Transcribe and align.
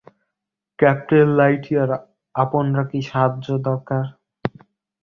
Captain 0.79 1.27
Lightyear, 1.39 1.89
আপনরা 2.35 2.83
কি 2.91 2.99
সাহায্য 3.01 3.47
দরকার? 3.67 4.03